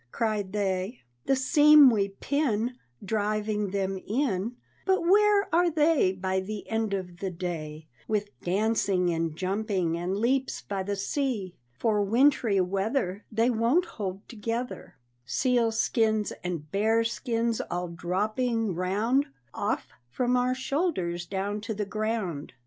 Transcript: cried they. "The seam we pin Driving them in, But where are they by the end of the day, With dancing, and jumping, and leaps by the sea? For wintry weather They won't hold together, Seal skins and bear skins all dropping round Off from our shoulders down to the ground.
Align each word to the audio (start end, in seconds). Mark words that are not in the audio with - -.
cried 0.11 0.51
they. 0.51 0.99
"The 1.27 1.35
seam 1.35 1.91
we 1.91 2.09
pin 2.09 2.79
Driving 3.05 3.69
them 3.69 3.99
in, 4.03 4.55
But 4.83 5.01
where 5.01 5.47
are 5.53 5.69
they 5.69 6.11
by 6.13 6.39
the 6.39 6.67
end 6.67 6.95
of 6.95 7.17
the 7.19 7.29
day, 7.29 7.85
With 8.07 8.29
dancing, 8.41 9.11
and 9.11 9.35
jumping, 9.35 9.95
and 9.99 10.17
leaps 10.17 10.63
by 10.63 10.81
the 10.81 10.95
sea? 10.95 11.53
For 11.77 12.01
wintry 12.01 12.59
weather 12.61 13.25
They 13.31 13.51
won't 13.51 13.85
hold 13.85 14.27
together, 14.27 14.95
Seal 15.23 15.71
skins 15.71 16.33
and 16.43 16.71
bear 16.71 17.03
skins 17.03 17.61
all 17.69 17.87
dropping 17.89 18.73
round 18.73 19.27
Off 19.53 19.89
from 20.09 20.35
our 20.35 20.55
shoulders 20.55 21.27
down 21.27 21.61
to 21.61 21.75
the 21.75 21.85
ground. 21.85 22.53